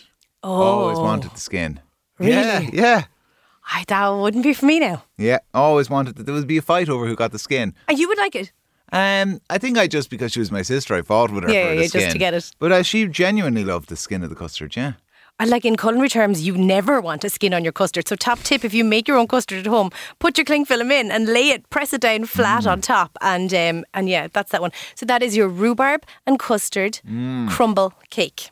Oh, 0.42 0.62
Always 0.62 0.98
wanted 0.98 1.32
the 1.32 1.40
skin. 1.40 1.80
Really? 2.18 2.32
Yeah, 2.32 2.60
yeah, 2.72 3.04
I, 3.72 3.84
that 3.88 4.08
wouldn't 4.08 4.42
be 4.44 4.52
for 4.54 4.66
me 4.66 4.78
now. 4.80 5.04
yeah. 5.16 5.38
Always 5.54 5.88
wanted. 5.90 6.16
That 6.16 6.24
there 6.26 6.34
would 6.34 6.46
be 6.48 6.58
a 6.58 6.62
fight 6.62 6.88
over 6.88 7.06
who 7.06 7.14
got 7.16 7.32
the 7.32 7.38
skin. 7.38 7.74
And 7.86 7.98
you 7.98 8.08
would 8.08 8.18
like 8.18 8.34
it. 8.34 8.52
Um, 8.90 9.40
I 9.50 9.58
think 9.58 9.76
I 9.78 9.86
just 9.86 10.08
because 10.10 10.32
she 10.32 10.40
was 10.40 10.50
my 10.50 10.62
sister, 10.62 10.94
I 10.94 11.02
fought 11.02 11.30
with 11.30 11.44
her 11.44 11.50
Yeah, 11.52 11.68
for 11.68 11.74
the 11.76 11.82
yeah, 11.82 11.88
just 11.88 12.10
to 12.12 12.18
get 12.18 12.34
it. 12.34 12.50
But 12.58 12.72
uh, 12.72 12.82
she 12.82 13.06
genuinely 13.06 13.62
loved 13.64 13.88
the 13.90 13.96
skin 13.96 14.22
of 14.22 14.30
the 14.30 14.34
custard. 14.36 14.74
Yeah. 14.76 14.94
And 15.40 15.50
like 15.50 15.64
in 15.64 15.76
culinary 15.76 16.08
terms, 16.08 16.44
you 16.44 16.56
never 16.56 17.00
want 17.00 17.22
a 17.22 17.28
skin 17.30 17.54
on 17.54 17.62
your 17.62 17.72
custard. 17.72 18.08
So 18.08 18.16
top 18.16 18.40
tip, 18.40 18.64
if 18.64 18.74
you 18.74 18.82
make 18.84 19.06
your 19.06 19.18
own 19.18 19.28
custard 19.28 19.58
at 19.60 19.66
home, 19.66 19.90
put 20.18 20.36
your 20.38 20.44
cling 20.46 20.64
film 20.64 20.90
in 20.90 21.12
and 21.12 21.28
lay 21.28 21.50
it, 21.50 21.68
press 21.70 21.92
it 21.92 22.00
down 22.00 22.24
flat 22.24 22.64
Mm. 22.64 22.72
on 22.72 22.80
top. 22.80 23.16
And 23.20 23.52
um, 23.54 23.84
and 23.94 24.08
yeah, 24.08 24.26
that's 24.32 24.50
that 24.52 24.60
one. 24.62 24.72
So 24.96 25.06
that 25.06 25.22
is 25.22 25.36
your 25.36 25.48
rhubarb 25.48 26.04
and 26.26 26.38
custard 26.40 27.00
Mm. 27.06 27.48
crumble 27.50 27.92
cake. 28.10 28.50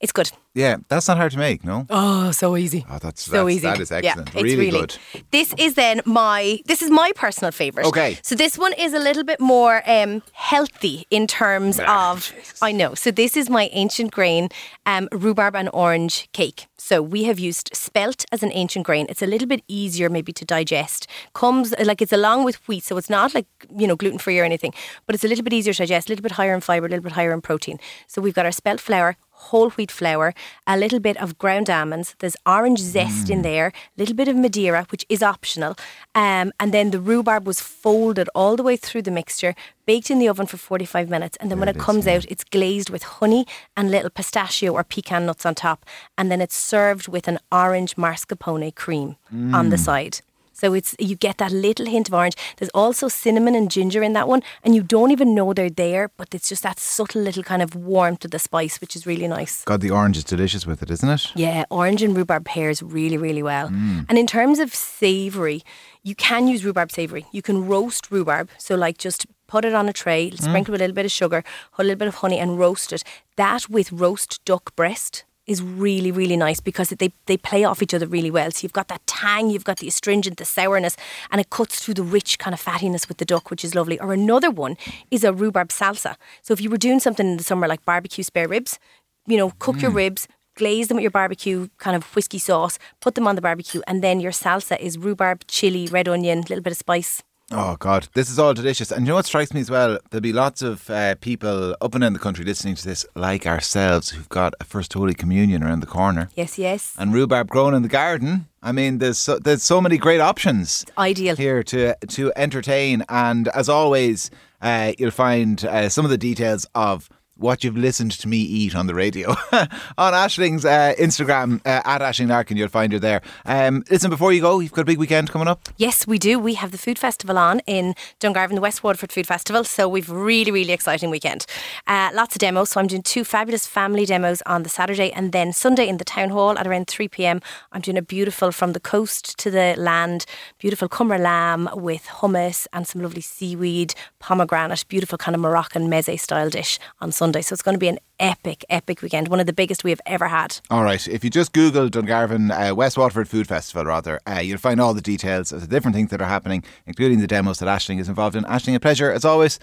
It's 0.00 0.12
good. 0.12 0.32
Yeah, 0.56 0.76
that's 0.88 1.06
not 1.06 1.18
hard 1.18 1.32
to 1.32 1.38
make, 1.38 1.64
no? 1.64 1.86
Oh, 1.90 2.30
so 2.32 2.56
easy. 2.56 2.84
Oh, 2.88 2.98
that's- 2.98 3.22
so 3.24 3.32
that's- 3.32 3.50
easy. 3.56 3.66
that 3.68 3.80
is 3.80 3.92
excellent. 3.92 4.30
Yeah, 4.34 4.40
Really 4.42 4.56
really 4.56 4.80
good. 4.80 4.96
This 5.30 5.52
is 5.58 5.74
then 5.74 6.00
my 6.06 6.60
this 6.70 6.80
is 6.82 6.90
my 6.90 7.12
personal 7.14 7.52
favorite. 7.52 7.86
Okay. 7.86 8.18
So 8.22 8.34
this 8.34 8.56
one 8.58 8.72
is 8.72 8.94
a 8.94 8.98
little 9.08 9.22
bit 9.24 9.38
more 9.38 9.82
um, 9.86 10.22
healthy 10.32 11.06
in 11.10 11.26
terms 11.26 11.78
Ah, 11.80 12.12
of 12.12 12.32
I 12.62 12.72
know. 12.72 12.94
So 12.94 13.10
this 13.10 13.36
is 13.36 13.50
my 13.50 13.68
ancient 13.72 14.10
grain 14.12 14.48
um, 14.86 15.08
rhubarb 15.12 15.54
and 15.54 15.68
orange 15.72 16.28
cake. 16.32 16.66
So 16.78 17.02
we 17.02 17.24
have 17.24 17.38
used 17.38 17.68
spelt 17.74 18.24
as 18.32 18.42
an 18.42 18.52
ancient 18.54 18.86
grain. 18.86 19.06
It's 19.08 19.22
a 19.22 19.26
little 19.26 19.48
bit 19.48 19.62
easier 19.68 20.08
maybe 20.08 20.32
to 20.40 20.44
digest. 20.44 21.06
Comes 21.34 21.74
like 21.90 22.00
it's 22.00 22.12
along 22.12 22.44
with 22.44 22.56
wheat, 22.68 22.84
so 22.84 22.96
it's 22.96 23.10
not 23.10 23.34
like 23.34 23.46
you 23.80 23.86
know 23.88 23.96
gluten 23.96 24.18
free 24.18 24.38
or 24.40 24.44
anything, 24.44 24.72
but 25.04 25.14
it's 25.14 25.24
a 25.24 25.28
little 25.28 25.44
bit 25.44 25.52
easier 25.52 25.74
to 25.74 25.78
digest, 25.82 26.08
a 26.08 26.12
little 26.12 26.22
bit 26.22 26.32
higher 26.40 26.54
in 26.54 26.60
fiber, 26.60 26.86
a 26.86 26.88
little 26.88 27.02
bit 27.02 27.12
higher 27.12 27.32
in 27.34 27.40
protein. 27.42 27.78
So 28.06 28.22
we've 28.22 28.34
got 28.34 28.46
our 28.46 28.52
spelt 28.52 28.80
flour, 28.80 29.16
whole 29.36 29.70
wheat 29.70 29.90
flour, 29.90 30.34
a 30.66 30.76
little 30.76 30.98
bit 30.98 31.16
of 31.18 31.38
ground 31.38 31.68
almonds. 31.70 32.14
There's 32.18 32.36
orange 32.46 32.80
zest 32.80 33.30
in 33.30 33.42
there, 33.42 33.68
a 33.68 33.72
little 33.96 34.14
bit 34.14 34.28
of 34.28 34.36
Madeira, 34.36 34.86
which 34.90 35.04
is 35.08 35.22
optional. 35.22 35.76
Um, 36.14 36.52
and 36.58 36.72
then 36.72 36.90
the 36.90 37.00
rhubarb 37.00 37.46
was 37.46 37.60
folded 37.60 38.28
all 38.34 38.56
the 38.56 38.62
way 38.62 38.76
through 38.76 39.02
the 39.02 39.10
mixture, 39.10 39.54
baked 39.86 40.10
in 40.10 40.18
the 40.18 40.28
oven 40.28 40.46
for 40.46 40.56
45 40.56 41.08
minutes. 41.08 41.36
And 41.40 41.50
then 41.50 41.60
when 41.60 41.68
it 41.68 41.78
comes 41.78 42.06
out, 42.06 42.24
it's 42.28 42.44
glazed 42.44 42.90
with 42.90 43.02
honey 43.02 43.46
and 43.76 43.90
little 43.90 44.10
pistachio 44.10 44.72
or 44.72 44.84
pecan 44.84 45.26
nuts 45.26 45.46
on 45.46 45.54
top. 45.54 45.84
And 46.18 46.30
then 46.30 46.40
it's 46.40 46.56
served 46.56 47.08
with 47.08 47.28
an 47.28 47.38
orange 47.52 47.96
mascarpone 47.96 48.74
cream 48.74 49.16
on 49.54 49.68
the 49.70 49.78
side. 49.78 50.20
So 50.56 50.72
it's 50.72 50.96
you 50.98 51.16
get 51.16 51.36
that 51.36 51.52
little 51.52 51.84
hint 51.84 52.08
of 52.08 52.14
orange. 52.14 52.34
There's 52.56 52.70
also 52.70 53.08
cinnamon 53.08 53.54
and 53.54 53.70
ginger 53.70 54.02
in 54.02 54.14
that 54.14 54.26
one, 54.26 54.42
and 54.64 54.74
you 54.74 54.82
don't 54.82 55.10
even 55.10 55.34
know 55.34 55.52
they're 55.52 55.68
there, 55.68 56.10
but 56.16 56.34
it's 56.34 56.48
just 56.48 56.62
that 56.62 56.80
subtle 56.80 57.20
little 57.20 57.42
kind 57.42 57.60
of 57.60 57.74
warmth 57.74 58.20
to 58.20 58.28
the 58.28 58.38
spice, 58.38 58.80
which 58.80 58.96
is 58.96 59.06
really 59.06 59.28
nice. 59.28 59.64
God, 59.64 59.82
the 59.82 59.90
orange 59.90 60.16
is 60.16 60.24
delicious 60.24 60.66
with 60.66 60.82
it, 60.82 60.90
isn't 60.90 61.08
it? 61.08 61.32
Yeah, 61.34 61.64
orange 61.70 62.02
and 62.02 62.16
rhubarb 62.16 62.46
pairs 62.46 62.82
really, 62.82 63.18
really 63.18 63.42
well. 63.42 63.68
Mm. 63.68 64.06
And 64.08 64.16
in 64.16 64.26
terms 64.26 64.58
of 64.58 64.74
savoury, 64.74 65.62
you 66.02 66.14
can 66.14 66.48
use 66.48 66.64
rhubarb 66.64 66.90
savoury. 66.90 67.26
You 67.32 67.42
can 67.42 67.66
roast 67.66 68.10
rhubarb. 68.10 68.48
So, 68.56 68.76
like, 68.76 68.96
just 68.96 69.26
put 69.48 69.66
it 69.66 69.74
on 69.74 69.90
a 69.90 69.92
tray, 69.92 70.30
mm. 70.30 70.40
sprinkle 70.40 70.72
with 70.72 70.80
a 70.80 70.84
little 70.84 70.94
bit 70.94 71.04
of 71.04 71.12
sugar, 71.12 71.44
put 71.74 71.82
a 71.82 71.86
little 71.88 71.98
bit 71.98 72.08
of 72.08 72.16
honey, 72.16 72.38
and 72.38 72.58
roast 72.58 72.94
it. 72.94 73.04
That 73.36 73.68
with 73.68 73.92
roast 73.92 74.42
duck 74.46 74.74
breast 74.74 75.24
is 75.46 75.62
really, 75.62 76.10
really 76.10 76.36
nice 76.36 76.60
because 76.60 76.90
they, 76.90 77.12
they 77.26 77.36
play 77.36 77.64
off 77.64 77.82
each 77.82 77.94
other 77.94 78.06
really 78.06 78.30
well. 78.30 78.50
So, 78.50 78.60
you've 78.62 78.72
got 78.72 78.88
that 78.88 79.06
tang, 79.06 79.50
you've 79.50 79.64
got 79.64 79.78
the 79.78 79.88
astringent, 79.88 80.38
the 80.38 80.44
sourness, 80.44 80.96
and 81.30 81.40
it 81.40 81.50
cuts 81.50 81.80
through 81.80 81.94
the 81.94 82.02
rich 82.02 82.38
kind 82.38 82.54
of 82.54 82.62
fattiness 82.62 83.08
with 83.08 83.18
the 83.18 83.24
duck, 83.24 83.50
which 83.50 83.64
is 83.64 83.74
lovely. 83.74 83.98
Or 84.00 84.12
another 84.12 84.50
one 84.50 84.76
is 85.10 85.24
a 85.24 85.32
rhubarb 85.32 85.68
salsa. 85.68 86.16
So, 86.42 86.52
if 86.52 86.60
you 86.60 86.70
were 86.70 86.76
doing 86.76 87.00
something 87.00 87.26
in 87.26 87.36
the 87.36 87.44
summer 87.44 87.68
like 87.68 87.84
barbecue 87.84 88.24
spare 88.24 88.48
ribs, 88.48 88.78
you 89.26 89.36
know, 89.36 89.52
cook 89.58 89.80
your 89.80 89.90
mm. 89.90 89.96
ribs, 89.96 90.28
glaze 90.56 90.88
them 90.88 90.96
with 90.96 91.02
your 91.02 91.10
barbecue 91.10 91.68
kind 91.78 91.96
of 91.96 92.04
whiskey 92.16 92.38
sauce, 92.38 92.78
put 93.00 93.14
them 93.14 93.26
on 93.28 93.36
the 93.36 93.42
barbecue, 93.42 93.82
and 93.86 94.02
then 94.02 94.20
your 94.20 94.32
salsa 94.32 94.78
is 94.80 94.98
rhubarb, 94.98 95.46
chili, 95.46 95.86
red 95.86 96.08
onion, 96.08 96.38
a 96.38 96.42
little 96.42 96.62
bit 96.62 96.72
of 96.72 96.78
spice. 96.78 97.22
Oh 97.52 97.76
God, 97.78 98.08
this 98.14 98.28
is 98.28 98.40
all 98.40 98.54
delicious. 98.54 98.90
And 98.90 99.06
you 99.06 99.10
know 99.10 99.14
what 99.14 99.26
strikes 99.26 99.54
me 99.54 99.60
as 99.60 99.70
well? 99.70 99.98
There'll 100.10 100.20
be 100.20 100.32
lots 100.32 100.62
of 100.62 100.90
uh, 100.90 101.14
people 101.16 101.76
up 101.80 101.94
and 101.94 102.02
in 102.02 102.12
the 102.12 102.18
country 102.18 102.44
listening 102.44 102.74
to 102.74 102.84
this, 102.84 103.06
like 103.14 103.46
ourselves, 103.46 104.10
who've 104.10 104.28
got 104.28 104.54
a 104.58 104.64
First 104.64 104.92
Holy 104.92 105.14
Communion 105.14 105.62
around 105.62 105.78
the 105.78 105.86
corner. 105.86 106.28
Yes, 106.34 106.58
yes. 106.58 106.94
And 106.98 107.14
rhubarb 107.14 107.48
grown 107.48 107.72
in 107.72 107.82
the 107.82 107.88
garden. 107.88 108.48
I 108.64 108.72
mean, 108.72 108.98
there's 108.98 109.18
so, 109.18 109.38
there's 109.38 109.62
so 109.62 109.80
many 109.80 109.96
great 109.96 110.20
options 110.20 110.84
Ideal. 110.98 111.36
here 111.36 111.62
to 111.62 111.94
to 111.94 112.32
entertain. 112.34 113.04
And 113.08 113.46
as 113.48 113.68
always, 113.68 114.28
uh, 114.60 114.94
you'll 114.98 115.12
find 115.12 115.64
uh, 115.64 115.88
some 115.88 116.04
of 116.04 116.10
the 116.10 116.18
details 116.18 116.66
of 116.74 117.08
what 117.36 117.62
you've 117.62 117.76
listened 117.76 118.12
to 118.12 118.28
me 118.28 118.38
eat 118.38 118.74
on 118.74 118.86
the 118.86 118.94
radio 118.94 119.30
on 119.98 120.12
Aisling's 120.12 120.64
uh, 120.64 120.94
Instagram 120.98 121.60
uh, 121.66 121.82
at 121.84 122.00
Aisling 122.00 122.28
Larkin. 122.28 122.56
You'll 122.56 122.68
find 122.68 122.92
her 122.92 122.98
there. 122.98 123.22
Um, 123.44 123.84
listen, 123.90 124.10
before 124.10 124.32
you 124.32 124.40
go, 124.40 124.60
you've 124.60 124.72
got 124.72 124.82
a 124.82 124.86
big 124.86 124.98
weekend 124.98 125.30
coming 125.30 125.48
up. 125.48 125.68
Yes, 125.76 126.06
we 126.06 126.18
do. 126.18 126.38
We 126.38 126.54
have 126.54 126.70
the 126.70 126.78
food 126.78 126.98
festival 126.98 127.38
on 127.38 127.60
in 127.66 127.94
Dungarvan, 128.20 128.54
the 128.54 128.60
West 128.60 128.82
Waterford 128.82 129.12
Food 129.12 129.26
Festival. 129.26 129.64
So 129.64 129.88
we've 129.88 130.08
really, 130.08 130.50
really 130.50 130.72
exciting 130.72 131.10
weekend. 131.10 131.46
Uh, 131.86 132.10
lots 132.14 132.34
of 132.34 132.40
demos. 132.40 132.70
So 132.70 132.80
I'm 132.80 132.86
doing 132.86 133.02
two 133.02 133.24
fabulous 133.24 133.66
family 133.66 134.06
demos 134.06 134.42
on 134.46 134.62
the 134.62 134.68
Saturday 134.68 135.12
and 135.12 135.32
then 135.32 135.52
Sunday 135.52 135.88
in 135.88 135.98
the 135.98 136.04
town 136.04 136.30
hall 136.30 136.58
at 136.58 136.66
around 136.66 136.88
3 136.88 137.08
p.m. 137.08 137.40
I'm 137.72 137.80
doing 137.80 137.98
a 137.98 138.02
beautiful 138.02 138.52
from 138.52 138.72
the 138.72 138.80
coast 138.80 139.38
to 139.38 139.50
the 139.50 139.74
land, 139.76 140.24
beautiful 140.58 140.88
Comeragh 140.88 141.20
lamb 141.20 141.68
with 141.74 142.06
hummus 142.06 142.66
and 142.72 142.86
some 142.86 143.02
lovely 143.02 143.20
seaweed, 143.20 143.94
pomegranate, 144.20 144.84
beautiful 144.88 145.18
kind 145.18 145.34
of 145.34 145.40
Moroccan 145.40 145.90
meze 145.90 146.20
style 146.20 146.50
dish 146.50 146.78
on 147.00 147.12
Sunday. 147.26 147.42
So 147.42 147.54
it's 147.54 147.62
going 147.62 147.74
to 147.74 147.78
be 147.80 147.88
an 147.88 147.98
epic, 148.20 148.64
epic 148.70 149.02
weekend. 149.02 149.26
One 149.26 149.40
of 149.40 149.46
the 149.46 149.52
biggest 149.52 149.82
we 149.82 149.90
have 149.90 150.00
ever 150.06 150.28
had. 150.28 150.60
All 150.70 150.84
right. 150.84 151.06
If 151.08 151.24
you 151.24 151.30
just 151.30 151.52
Google 151.52 151.88
Dungarvan 151.88 152.52
uh, 152.52 152.72
West 152.72 152.96
Waterford 152.96 153.28
Food 153.28 153.48
Festival, 153.48 153.84
rather, 153.84 154.20
uh, 154.28 154.38
you'll 154.38 154.58
find 154.58 154.80
all 154.80 154.94
the 154.94 155.00
details 155.00 155.50
of 155.50 155.60
the 155.60 155.66
different 155.66 155.96
things 155.96 156.10
that 156.10 156.20
are 156.22 156.28
happening, 156.28 156.62
including 156.86 157.18
the 157.18 157.26
demos 157.26 157.58
that 157.58 157.66
Aisling 157.66 157.98
is 157.98 158.08
involved 158.08 158.36
in. 158.36 158.44
Aisling, 158.44 158.76
a 158.76 158.80
pleasure 158.80 159.10
as 159.10 159.24
always. 159.24 159.58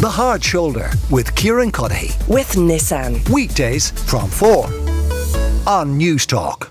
The 0.00 0.10
Hard 0.10 0.42
Shoulder 0.42 0.90
with 1.08 1.32
Kieran 1.36 1.70
Cuddihy. 1.70 2.10
with 2.26 2.50
Nissan. 2.54 3.28
Weekdays 3.28 3.92
from 4.10 4.28
4 4.28 4.64
on 5.68 6.00
Newstalk. 6.00 6.70